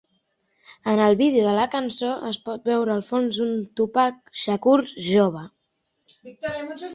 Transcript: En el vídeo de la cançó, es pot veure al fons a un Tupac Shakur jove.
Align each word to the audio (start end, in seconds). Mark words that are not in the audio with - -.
En 0.93 1.01
el 1.07 1.17
vídeo 1.19 1.43
de 1.47 1.51
la 1.59 1.65
cançó, 1.75 2.09
es 2.29 2.39
pot 2.47 2.65
veure 2.69 2.95
al 2.95 3.03
fons 3.11 3.37
a 3.37 3.45
un 3.49 3.53
Tupac 3.81 4.35
Shakur 4.45 4.79
jove. 5.11 5.45